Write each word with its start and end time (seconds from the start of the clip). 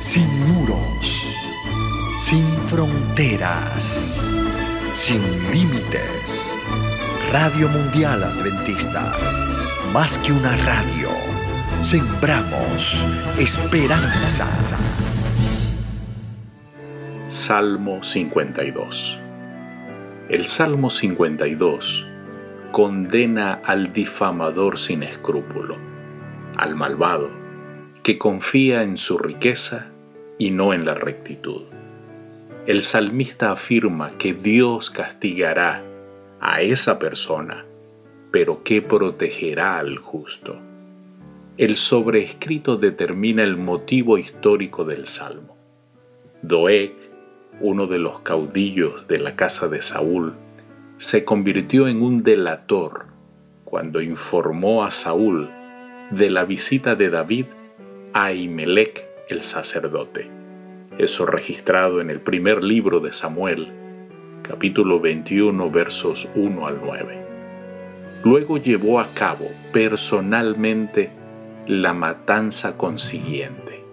sin 0.00 0.26
muros, 0.48 1.26
sin 2.20 2.42
fronteras, 2.68 4.18
sin 4.94 5.20
límites. 5.52 6.54
Radio 7.30 7.68
Mundial 7.68 8.24
Adventista, 8.24 9.14
más 9.92 10.16
que 10.18 10.32
una 10.32 10.56
radio, 10.56 11.10
sembramos 11.82 13.06
esperanza. 13.38 14.48
Salmo 17.28 18.02
52 18.02 19.18
El 20.30 20.46
Salmo 20.46 20.88
52 20.88 22.06
condena 22.72 23.60
al 23.64 23.92
difamador 23.92 24.78
sin 24.78 25.02
escrúpulo, 25.02 25.76
al 26.56 26.74
malvado, 26.74 27.39
que 28.02 28.18
confía 28.18 28.82
en 28.82 28.96
su 28.96 29.18
riqueza 29.18 29.86
y 30.38 30.50
no 30.50 30.72
en 30.72 30.84
la 30.84 30.94
rectitud. 30.94 31.62
El 32.66 32.82
salmista 32.82 33.52
afirma 33.52 34.12
que 34.18 34.32
Dios 34.32 34.90
castigará 34.90 35.82
a 36.40 36.62
esa 36.62 36.98
persona, 36.98 37.64
pero 38.30 38.62
que 38.62 38.80
protegerá 38.80 39.78
al 39.78 39.98
justo. 39.98 40.56
El 41.58 41.76
sobreescrito 41.76 42.76
determina 42.76 43.42
el 43.42 43.56
motivo 43.56 44.16
histórico 44.16 44.84
del 44.84 45.06
salmo. 45.06 45.56
Doeg, 46.42 46.94
uno 47.60 47.86
de 47.86 47.98
los 47.98 48.20
caudillos 48.20 49.06
de 49.08 49.18
la 49.18 49.36
casa 49.36 49.68
de 49.68 49.82
Saúl, 49.82 50.34
se 50.96 51.24
convirtió 51.24 51.88
en 51.88 52.02
un 52.02 52.22
delator 52.22 53.06
cuando 53.64 54.00
informó 54.00 54.84
a 54.84 54.90
Saúl 54.90 55.50
de 56.10 56.30
la 56.30 56.44
visita 56.44 56.94
de 56.94 57.10
David 57.10 57.46
Ahimelech 58.12 59.04
el 59.28 59.42
sacerdote. 59.42 60.28
Eso 60.98 61.26
registrado 61.26 62.00
en 62.00 62.10
el 62.10 62.20
primer 62.20 62.64
libro 62.64 62.98
de 62.98 63.12
Samuel, 63.12 63.68
capítulo 64.42 64.98
21, 64.98 65.70
versos 65.70 66.28
1 66.34 66.66
al 66.66 66.80
9. 66.84 67.24
Luego 68.24 68.58
llevó 68.58 68.98
a 68.98 69.06
cabo 69.14 69.46
personalmente 69.72 71.10
la 71.68 71.94
matanza 71.94 72.76
consiguiente. 72.76 73.84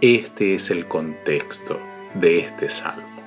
Este 0.00 0.54
es 0.54 0.70
el 0.70 0.88
contexto 0.88 1.78
de 2.14 2.40
este 2.40 2.68
salmo. 2.68 3.22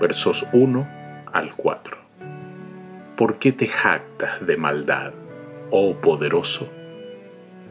Versos 0.00 0.44
1 0.52 0.88
al 1.32 1.54
4. 1.54 1.96
¿Por 3.16 3.38
qué 3.38 3.52
te 3.52 3.68
jactas 3.68 4.44
de 4.44 4.56
maldad, 4.56 5.12
oh 5.70 5.94
poderoso? 5.94 6.68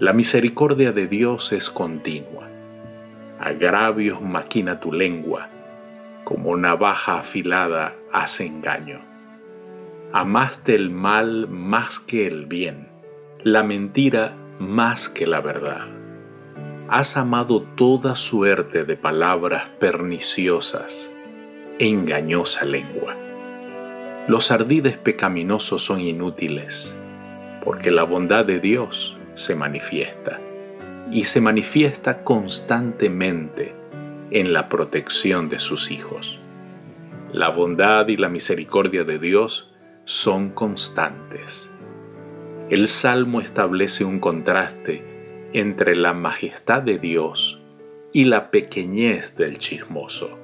La 0.01 0.13
misericordia 0.13 0.91
de 0.91 1.05
Dios 1.05 1.51
es 1.53 1.69
continua. 1.69 2.49
Agravios 3.39 4.19
maquina 4.19 4.79
tu 4.79 4.91
lengua, 4.91 5.47
como 6.23 6.57
navaja 6.57 7.19
afilada 7.19 7.95
hace 8.11 8.47
engaño. 8.47 8.99
Amaste 10.11 10.73
el 10.73 10.89
mal 10.89 11.47
más 11.47 11.99
que 11.99 12.25
el 12.25 12.47
bien, 12.47 12.87
la 13.43 13.61
mentira 13.61 14.35
más 14.57 15.07
que 15.07 15.27
la 15.27 15.39
verdad. 15.39 15.85
Has 16.89 17.15
amado 17.15 17.61
toda 17.75 18.15
suerte 18.15 18.83
de 18.83 18.97
palabras 18.97 19.69
perniciosas, 19.79 21.11
engañosa 21.77 22.65
lengua. 22.65 23.15
Los 24.27 24.49
ardides 24.49 24.97
pecaminosos 24.97 25.85
son 25.85 26.01
inútiles, 26.01 26.97
porque 27.63 27.91
la 27.91 28.01
bondad 28.01 28.45
de 28.45 28.59
Dios 28.59 29.15
se 29.41 29.55
manifiesta 29.55 30.39
y 31.11 31.25
se 31.25 31.41
manifiesta 31.41 32.23
constantemente 32.23 33.73
en 34.29 34.53
la 34.53 34.69
protección 34.69 35.49
de 35.49 35.59
sus 35.59 35.91
hijos. 35.91 36.39
La 37.33 37.49
bondad 37.49 38.07
y 38.07 38.17
la 38.17 38.29
misericordia 38.29 39.03
de 39.03 39.19
Dios 39.19 39.73
son 40.05 40.51
constantes. 40.51 41.69
El 42.69 42.87
Salmo 42.87 43.41
establece 43.41 44.05
un 44.05 44.19
contraste 44.19 45.03
entre 45.53 45.95
la 45.95 46.13
majestad 46.13 46.81
de 46.81 46.97
Dios 46.97 47.59
y 48.13 48.25
la 48.25 48.51
pequeñez 48.51 49.35
del 49.35 49.57
chismoso. 49.57 50.37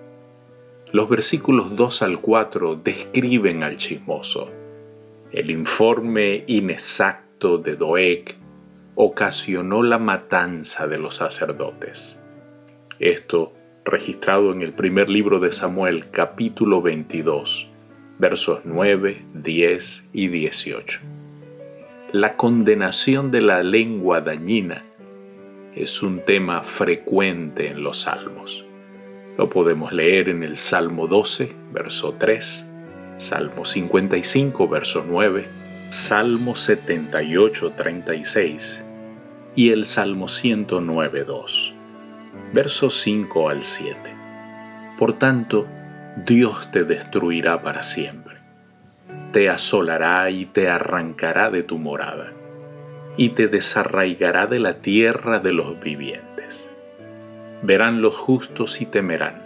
Los 0.92 1.10
versículos 1.10 1.76
2 1.76 2.02
al 2.02 2.20
4 2.20 2.76
describen 2.76 3.64
al 3.64 3.78
chismoso. 3.78 4.50
El 5.32 5.52
informe 5.52 6.44
inexacto 6.48 7.58
de 7.58 7.76
Doeg 7.76 8.36
ocasionó 9.00 9.84
la 9.84 10.00
matanza 10.00 10.88
de 10.88 10.98
los 10.98 11.18
sacerdotes. 11.18 12.18
Esto 12.98 13.54
registrado 13.86 14.52
en 14.52 14.64
el 14.64 14.74
primer 14.74 15.08
libro 15.08 15.40
de 15.40 15.52
Samuel 15.52 16.10
capítulo 16.10 16.82
22, 16.82 17.70
versos 18.18 18.62
9, 18.64 19.24
10 19.36 20.04
y 20.14 20.28
18. 20.30 21.00
La 22.12 22.38
condenación 22.38 23.30
de 23.30 23.42
la 23.42 23.62
lengua 23.62 24.22
dañina 24.22 24.84
es 25.76 26.02
un 26.02 26.22
tema 26.22 26.64
frecuente 26.64 27.68
en 27.68 27.84
los 27.84 28.00
salmos. 28.00 28.66
Lo 29.38 29.48
podemos 29.48 29.94
leer 29.94 30.28
en 30.28 30.42
el 30.42 30.58
Salmo 30.58 31.06
12, 31.06 31.54
verso 31.72 32.16
3, 32.18 32.66
Salmo 33.18 33.64
55, 33.64 34.68
verso 34.68 35.06
9, 35.08 35.46
Salmo 35.92 36.56
78, 36.56 37.74
36 37.78 38.86
y 39.58 39.72
el 39.72 39.86
Salmo 39.86 40.28
109, 40.28 41.24
2, 41.24 41.74
versos 42.54 42.94
5 43.02 43.50
al 43.50 43.64
7. 43.64 43.98
Por 45.00 45.18
tanto, 45.18 45.66
Dios 46.28 46.70
te 46.72 46.84
destruirá 46.84 47.64
para 47.64 47.82
siempre. 47.82 48.36
Te 49.32 49.50
asolará 49.50 50.30
y 50.30 50.46
te 50.46 50.70
arrancará 50.70 51.50
de 51.50 51.64
tu 51.64 51.80
morada, 51.80 52.34
y 53.18 53.30
te 53.30 53.48
desarraigará 53.48 54.46
de 54.46 54.60
la 54.60 54.76
tierra 54.76 55.40
de 55.40 55.54
los 55.54 55.80
vivientes. 55.80 56.70
Verán 57.64 58.04
los 58.04 58.16
justos 58.16 58.80
y 58.80 58.86
temerán, 58.86 59.42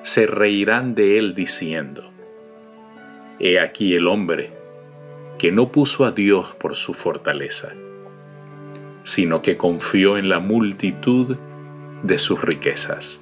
se 0.00 0.26
reirán 0.26 0.94
de 0.94 1.18
él 1.18 1.34
diciendo, 1.34 2.10
He 3.38 3.60
aquí 3.60 3.94
el 3.94 4.06
hombre 4.06 4.54
que 5.36 5.52
no 5.52 5.70
puso 5.70 6.06
a 6.06 6.12
Dios 6.12 6.54
por 6.58 6.76
su 6.76 6.94
fortaleza 6.94 7.74
sino 9.08 9.40
que 9.40 9.56
confió 9.56 10.18
en 10.18 10.28
la 10.28 10.38
multitud 10.38 11.38
de 12.02 12.18
sus 12.18 12.42
riquezas 12.42 13.18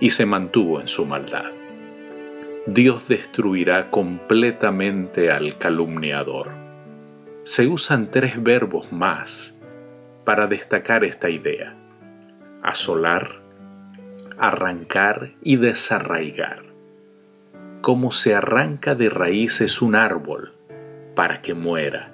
y 0.00 0.10
se 0.10 0.26
mantuvo 0.26 0.80
en 0.80 0.88
su 0.88 1.06
maldad. 1.06 1.52
Dios 2.66 3.06
destruirá 3.06 3.88
completamente 3.88 5.30
al 5.30 5.56
calumniador. 5.58 6.48
Se 7.44 7.68
usan 7.68 8.10
tres 8.10 8.42
verbos 8.42 8.90
más 8.90 9.56
para 10.24 10.48
destacar 10.48 11.04
esta 11.04 11.30
idea. 11.30 11.72
Asolar, 12.60 13.42
arrancar 14.38 15.34
y 15.40 15.54
desarraigar. 15.54 16.64
Como 17.80 18.10
se 18.10 18.34
arranca 18.34 18.96
de 18.96 19.08
raíces 19.08 19.82
un 19.82 19.94
árbol 19.94 20.52
para 21.14 21.42
que 21.42 21.54
muera 21.54 22.11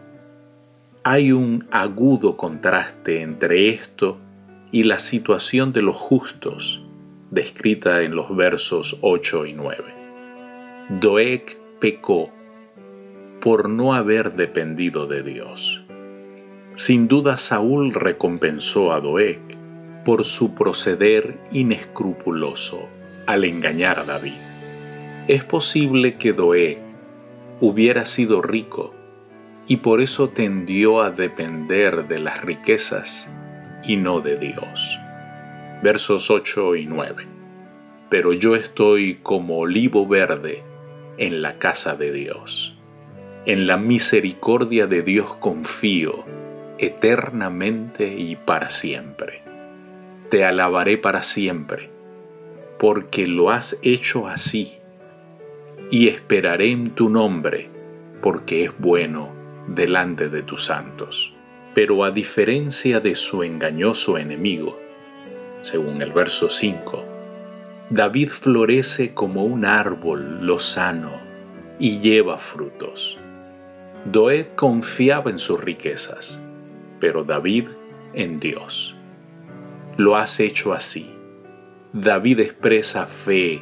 hay 1.10 1.32
un 1.32 1.66
agudo 1.70 2.36
contraste 2.36 3.22
entre 3.22 3.70
esto 3.70 4.18
y 4.70 4.82
la 4.82 4.98
situación 4.98 5.72
de 5.72 5.80
los 5.80 5.96
justos 5.96 6.82
descrita 7.30 8.02
en 8.02 8.14
los 8.14 8.36
versos 8.36 8.98
8 9.00 9.46
y 9.46 9.54
9. 9.54 9.84
Doeg 11.00 11.56
pecó 11.80 12.28
por 13.40 13.70
no 13.70 13.94
haber 13.94 14.34
dependido 14.34 15.06
de 15.06 15.22
Dios. 15.22 15.82
Sin 16.74 17.08
duda 17.08 17.38
Saúl 17.38 17.94
recompensó 17.94 18.92
a 18.92 19.00
Doeg 19.00 19.40
por 20.04 20.26
su 20.26 20.54
proceder 20.54 21.38
inescrupuloso 21.52 22.82
al 23.24 23.44
engañar 23.44 23.98
a 23.98 24.04
David. 24.04 24.36
Es 25.26 25.42
posible 25.42 26.16
que 26.16 26.34
Doeg 26.34 26.76
hubiera 27.62 28.04
sido 28.04 28.42
rico 28.42 28.92
y 29.68 29.76
por 29.76 30.00
eso 30.00 30.30
tendió 30.30 31.02
a 31.02 31.10
depender 31.10 32.08
de 32.08 32.18
las 32.18 32.40
riquezas 32.40 33.28
y 33.84 33.96
no 33.96 34.20
de 34.22 34.36
Dios. 34.38 34.98
Versos 35.82 36.30
8 36.30 36.76
y 36.76 36.86
9. 36.86 37.26
Pero 38.08 38.32
yo 38.32 38.56
estoy 38.56 39.16
como 39.22 39.58
olivo 39.58 40.06
verde 40.06 40.64
en 41.18 41.42
la 41.42 41.58
casa 41.58 41.94
de 41.96 42.12
Dios. 42.12 42.74
En 43.44 43.66
la 43.66 43.76
misericordia 43.76 44.86
de 44.86 45.02
Dios 45.02 45.34
confío 45.34 46.24
eternamente 46.78 48.16
y 48.16 48.36
para 48.36 48.70
siempre. 48.70 49.42
Te 50.30 50.46
alabaré 50.46 50.96
para 50.96 51.22
siempre, 51.22 51.90
porque 52.78 53.26
lo 53.26 53.50
has 53.50 53.78
hecho 53.82 54.28
así, 54.28 54.78
y 55.90 56.08
esperaré 56.08 56.70
en 56.70 56.90
tu 56.90 57.10
nombre, 57.10 57.68
porque 58.22 58.64
es 58.64 58.78
bueno 58.78 59.37
delante 59.68 60.28
de 60.28 60.42
tus 60.42 60.64
santos. 60.64 61.32
Pero 61.74 62.04
a 62.04 62.10
diferencia 62.10 63.00
de 63.00 63.14
su 63.14 63.42
engañoso 63.42 64.18
enemigo, 64.18 64.78
Según 65.60 66.02
el 66.02 66.12
verso 66.12 66.50
5, 66.50 67.04
David 67.90 68.28
florece 68.28 69.12
como 69.12 69.44
un 69.44 69.64
árbol 69.64 70.46
lozano 70.46 71.20
y 71.80 71.98
lleva 71.98 72.38
frutos. 72.38 73.18
Doeg 74.04 74.54
confiaba 74.54 75.30
en 75.32 75.38
sus 75.38 75.60
riquezas, 75.60 76.40
pero 77.00 77.24
David 77.24 77.66
en 78.14 78.38
Dios. 78.38 78.94
Lo 79.96 80.14
has 80.14 80.38
hecho 80.38 80.72
así. 80.72 81.10
David 81.92 82.38
expresa 82.38 83.06
fe 83.06 83.60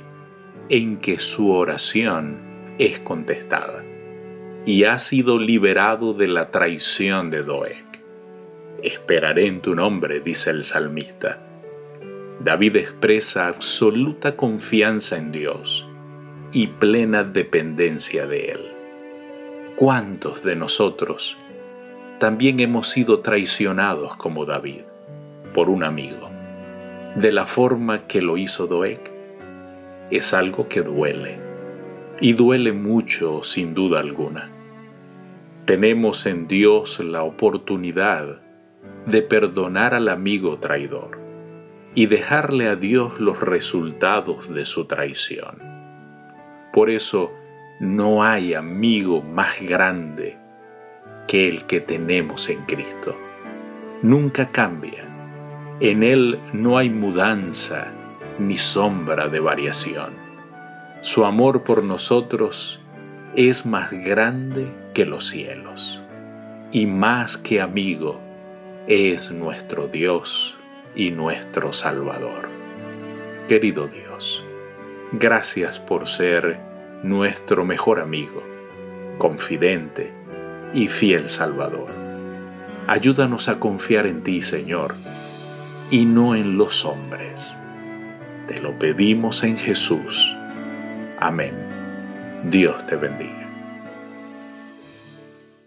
en 0.69 0.99
que 0.99 1.19
su 1.19 1.51
oración 1.51 2.41
es 2.79 3.01
contestada 3.01 3.86
y 4.67 4.83
ha 4.83 4.99
sido 4.99 5.39
liberado 5.39 6.13
de 6.13 6.27
la 6.27 6.51
traición 6.51 7.31
de 7.31 7.45
Doeg. 7.45 7.85
Esperaré 8.83 9.47
en 9.47 9.61
tu 9.61 9.77
nombre, 9.77 10.21
dice 10.21 10.51
el 10.51 10.65
salmista. 10.65 11.39
David 12.41 12.77
expresa 12.77 13.47
absoluta 13.47 14.37
confianza 14.37 15.17
en 15.17 15.31
Dios 15.31 15.87
y 16.53 16.67
plena 16.67 17.23
dependencia 17.23 18.27
de 18.27 18.51
Él. 18.51 18.61
¿Cuántos 19.77 20.43
de 20.43 20.57
nosotros 20.57 21.39
también 22.19 22.59
hemos 22.59 22.89
sido 22.89 23.21
traicionados 23.21 24.17
como 24.17 24.47
David 24.47 24.83
por 25.55 25.71
un 25.71 25.85
amigo? 25.85 26.29
De 27.15 27.31
la 27.31 27.47
forma 27.47 28.09
que 28.09 28.21
lo 28.21 28.37
hizo 28.37 28.67
Doeg, 28.67 29.01
es 30.11 30.35
algo 30.35 30.69
que 30.69 30.83
duele 30.83 31.39
y 32.21 32.33
duele 32.33 32.73
mucho 32.73 33.45
sin 33.45 33.73
duda 33.73 34.01
alguna. 34.01 34.56
Tenemos 35.67 36.27
en 36.27 36.47
Dios 36.47 37.01
la 37.01 37.25
oportunidad 37.25 38.41
de 39.07 39.21
perdonar 39.23 39.95
al 39.95 40.09
amigo 40.09 40.59
traidor 40.59 41.19
y 41.93 42.07
dejarle 42.07 42.69
a 42.69 42.77
Dios 42.77 43.19
los 43.19 43.41
resultados 43.41 44.49
de 44.55 44.65
su 44.65 44.85
traición. 44.85 45.61
Por 46.73 46.89
eso 46.89 47.33
no 47.81 48.23
hay 48.23 48.55
amigo 48.55 49.23
más 49.23 49.61
grande 49.61 50.39
que 51.27 51.49
el 51.49 51.65
que 51.65 51.81
tenemos 51.81 52.49
en 52.49 52.61
Cristo. 52.67 53.17
Nunca 54.03 54.53
cambia. 54.53 55.05
En 55.81 56.05
Él 56.05 56.39
no 56.53 56.79
hay 56.79 56.91
mudanza 56.91 57.89
ni 58.39 58.57
sombra 58.57 59.27
de 59.27 59.41
variación. 59.41 60.15
Su 61.01 61.25
amor 61.25 61.65
por 61.65 61.83
nosotros 61.83 62.81
es 63.37 63.67
más 63.67 63.93
grande 63.93 64.67
que 64.95 65.05
los 65.05 65.29
cielos 65.29 66.01
y 66.73 66.87
más 66.87 67.37
que 67.37 67.61
amigo 67.61 68.19
es 68.89 69.31
nuestro 69.31 69.89
Dios 69.89 70.57
y 70.95 71.11
nuestro 71.11 71.75
Salvador. 71.75 72.49
Querido 73.47 73.89
Dios, 73.89 74.43
gracias 75.13 75.79
por 75.79 76.09
ser 76.09 76.59
nuestro 77.03 77.67
mejor 77.67 78.01
amigo, 78.01 78.43
confidente 79.19 80.11
y 80.73 80.89
fiel 80.89 81.29
Salvador. 81.29 81.91
Ayúdanos 82.87 83.51
a 83.51 83.61
confiar 83.61 84.07
en 84.07 84.23
ti, 84.23 84.41
Señor, 84.41 84.95
y 85.91 86.07
no 86.07 86.35
en 86.35 86.57
los 86.57 86.87
hombres. 86.87 87.55
Te 88.49 88.61
lo 88.61 88.79
pedimos 88.79 89.45
en 89.45 89.59
Jesús. 89.59 90.35
Amén. 91.19 91.86
Dios 92.51 92.87
te 92.87 92.95
bendiga. 92.95 93.46